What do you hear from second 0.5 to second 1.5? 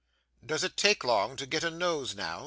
it take long to